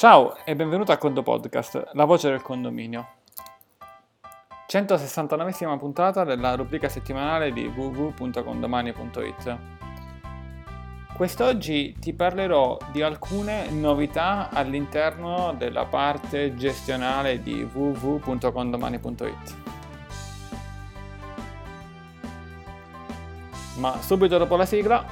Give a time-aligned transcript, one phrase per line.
[0.00, 3.06] Ciao e benvenuto a Condo Podcast, la voce del condominio.
[4.66, 9.58] 169esima puntata della rubrica settimanale di www.condomani.it.
[11.14, 19.56] Quest'oggi ti parlerò di alcune novità all'interno della parte gestionale di www.condomani.it.
[23.76, 25.04] Ma subito dopo la sigla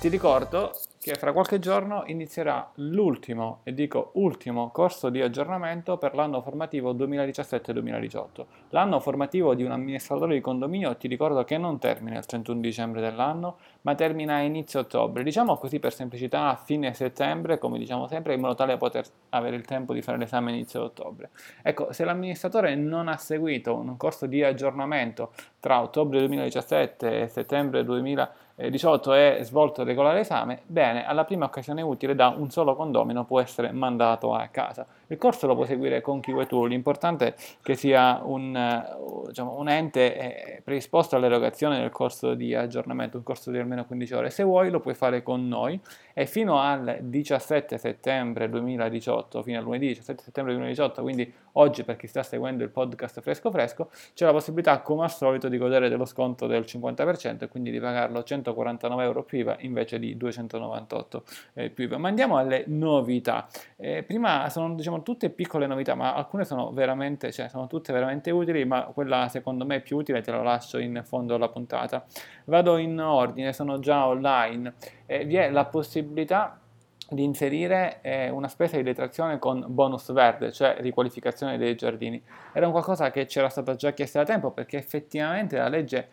[0.00, 0.72] ti ricordo
[1.02, 6.92] che fra qualche giorno inizierà l'ultimo, e dico ultimo, corso di aggiornamento per l'anno formativo
[6.92, 8.44] 2017-2018.
[8.68, 13.00] L'anno formativo di un amministratore di condominio ti ricordo che non termina il 31 dicembre
[13.00, 15.22] dell'anno, ma termina a inizio ottobre.
[15.22, 19.04] Diciamo così per semplicità a fine settembre, come diciamo sempre, in modo tale da poter
[19.30, 21.30] avere il tempo di fare l'esame a inizio ottobre.
[21.62, 27.84] Ecco, se l'amministratore non ha seguito un corso di aggiornamento tra ottobre 2017 e settembre
[27.84, 32.74] 2018, 18 è svolto il regolare esame, bene, alla prima occasione utile da un solo
[32.76, 34.86] condomino può essere mandato a casa.
[35.10, 39.26] Il corso lo puoi seguire con chi vuoi tu, l'importante è che sia un, uh,
[39.26, 44.14] diciamo, un ente eh, predisposto all'erogazione del corso di aggiornamento, un corso di almeno 15
[44.14, 44.30] ore.
[44.30, 45.80] Se vuoi lo puoi fare con noi
[46.20, 51.96] e fino al 17 settembre 2018, fino al lunedì 17 settembre 2018, quindi oggi per
[51.96, 55.88] chi sta seguendo il podcast fresco fresco, c'è la possibilità come al solito di godere
[55.88, 61.24] dello sconto del 50% e quindi di pagarlo 149 euro più IVA invece di 298
[61.54, 61.96] eh, più IVA.
[61.96, 63.48] Ma andiamo alle novità.
[63.76, 68.30] Eh, prima sono diciamo tutte piccole novità, ma alcune sono veramente, cioè sono tutte veramente
[68.30, 72.04] utili, ma quella secondo me più utile te la lascio in fondo alla puntata.
[72.44, 74.74] Vado in ordine, sono già online
[75.10, 76.60] e vi è la possibilità
[77.08, 82.22] di inserire eh, una spesa di detrazione con bonus verde, cioè riqualificazione dei giardini.
[82.52, 86.08] Era un qualcosa che c'era stata già chiesta da tempo perché effettivamente la legge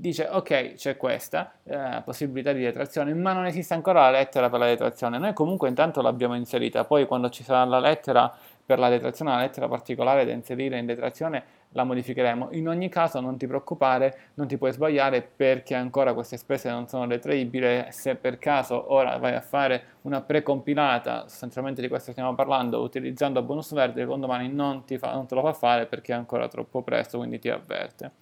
[0.00, 4.58] dice ok c'è questa eh, possibilità di detrazione ma non esiste ancora la lettera per
[4.58, 8.32] la detrazione noi comunque intanto l'abbiamo inserita poi quando ci sarà la lettera
[8.70, 12.50] per la detrazione la lettera particolare da inserire in detrazione la modificheremo.
[12.52, 16.86] In ogni caso non ti preoccupare non ti puoi sbagliare perché ancora queste spese non
[16.86, 22.36] sono detraibili se per caso ora vai a fare una precompilata sostanzialmente di questo stiamo
[22.36, 26.46] parlando utilizzando bonus verde domani non, fa, non te lo fa fare perché è ancora
[26.46, 28.12] troppo presto quindi ti avverte.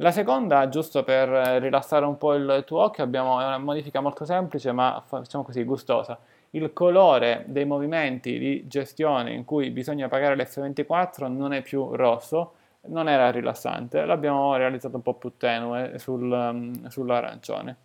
[0.00, 4.72] La seconda, giusto per rilassare un po' il tuo occhio, abbiamo una modifica molto semplice
[4.72, 6.18] ma facciamo così gustosa.
[6.50, 12.54] Il colore dei movimenti di gestione in cui bisogna pagare l'F24 non è più rosso,
[12.86, 17.76] non era rilassante, l'abbiamo realizzato un po' più tenue sul, sull'arancione.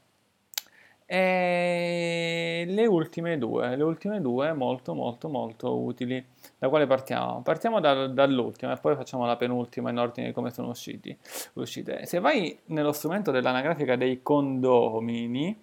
[1.06, 6.25] E le ultime due, le ultime due molto molto molto utili.
[6.57, 7.41] Da quale partiamo?
[7.41, 11.16] Partiamo dal, dall'ultima e poi facciamo la penultima in ordine di come sono usciti,
[11.53, 12.06] uscite.
[12.06, 15.56] Se vai nello strumento dell'anagrafica dei condomini,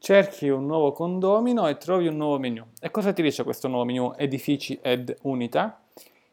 [0.00, 2.64] cerchi un nuovo condomino e trovi un nuovo menu.
[2.80, 4.12] E cosa ti dice questo nuovo menu?
[4.16, 5.80] Edifici ed unità?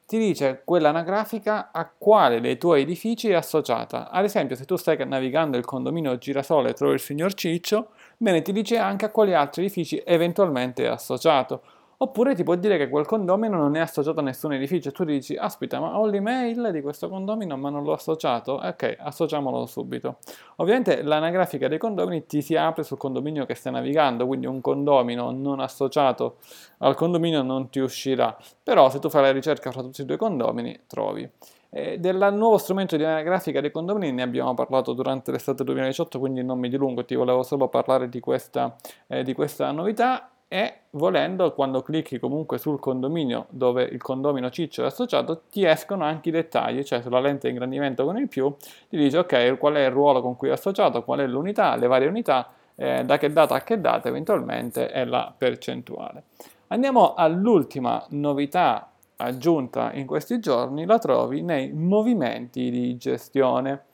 [0.08, 4.10] ti dice quella anagrafica a quale dei tuoi edifici è associata.
[4.10, 8.42] Ad esempio, se tu stai navigando il condominio Girasole e trovi il signor Ciccio, bene,
[8.42, 11.62] ti dice anche a quali altri edifici eventualmente è associato.
[12.00, 15.04] Oppure ti può dire che quel condomino non è associato a nessun edificio e tu
[15.04, 18.62] dici, aspetta, ma ho l'email di questo condomino ma non l'ho associato?
[18.64, 20.18] Ok, associamolo subito.
[20.58, 25.32] Ovviamente l'anagrafica dei condomini ti si apre sul condominio che stai navigando, quindi un condomino
[25.32, 26.38] non associato
[26.80, 28.38] al condominio non ti uscirà.
[28.62, 31.28] Però se tu fai la ricerca fra tutti i due condomini, trovi.
[31.72, 36.44] Eh, del nuovo strumento di anagrafica dei condomini ne abbiamo parlato durante l'estate 2018, quindi
[36.44, 38.76] non mi dilungo, ti volevo solo parlare di questa,
[39.08, 44.84] eh, di questa novità e volendo quando clicchi comunque sul condominio dove il condomino ciccio
[44.84, 48.56] è associato ti escono anche i dettagli cioè sulla lente di ingrandimento con il più
[48.88, 51.88] ti dice ok qual è il ruolo con cui è associato qual è l'unità le
[51.88, 56.24] varie unità eh, da che data a che data eventualmente è la percentuale.
[56.68, 63.86] Andiamo all'ultima novità aggiunta in questi giorni la trovi nei movimenti di gestione.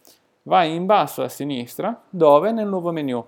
[0.44, 3.25] Vai in basso a sinistra dove nel nuovo menu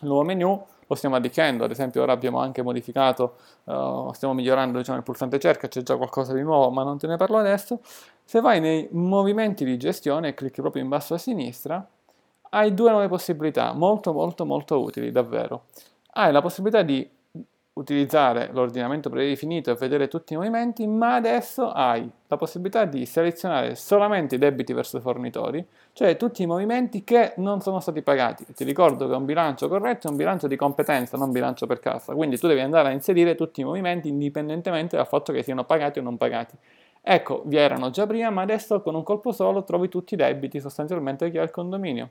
[0.00, 4.78] il nuovo menu lo stiamo arricchendo, ad esempio ora abbiamo anche modificato, uh, stiamo migliorando
[4.78, 7.80] diciamo, il pulsante cerca, c'è già qualcosa di nuovo ma non te ne parlo adesso,
[8.24, 11.86] se vai nei movimenti di gestione e clicchi proprio in basso a sinistra,
[12.50, 15.64] hai due nuove possibilità, molto molto molto utili davvero.
[16.12, 17.08] Hai la possibilità di
[17.74, 23.74] utilizzare l'ordinamento predefinito e vedere tutti i movimenti, ma adesso hai la possibilità di selezionare
[23.74, 28.46] solamente i debiti verso i fornitori, cioè tutti i movimenti che non sono stati pagati.
[28.54, 32.14] Ti ricordo che un bilancio corretto è un bilancio di competenza, non bilancio per cassa,
[32.14, 35.98] quindi tu devi andare a inserire tutti i movimenti indipendentemente dal fatto che siano pagati
[35.98, 36.56] o non pagati.
[37.06, 40.60] Ecco, vi erano già prima, ma adesso con un colpo solo trovi tutti i debiti
[40.60, 42.10] sostanzialmente che ha il condominio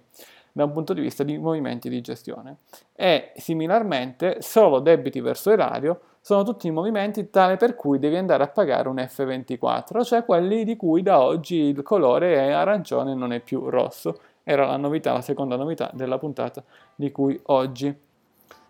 [0.53, 2.57] da un punto di vista di movimenti di gestione.
[2.95, 8.47] E similarmente, solo debiti verso erario sono tutti movimenti tale per cui devi andare a
[8.47, 13.33] pagare un F24, cioè quelli di cui da oggi il colore è arancione e non
[13.33, 14.19] è più rosso.
[14.43, 16.63] Era la novità, la seconda novità della puntata
[16.95, 17.93] di cui oggi.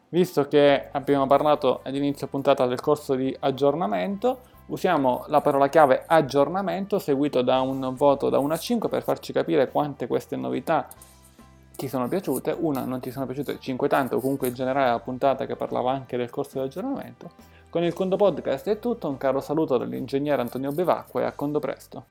[0.09, 6.03] Visto che abbiamo parlato ad inizio puntata del corso di aggiornamento, usiamo la parola chiave
[6.07, 10.87] aggiornamento seguito da un voto da 1 a 5 per farci capire quante queste novità
[11.75, 14.99] ti sono piaciute, una non ti sono piaciute 5 tante o comunque in generale la
[14.99, 17.31] puntata che parlava anche del corso di aggiornamento.
[17.69, 21.59] Con il Condo Podcast è tutto, un caro saluto dall'ingegnere Antonio Bevacqua e a Condo
[21.59, 22.05] Presto.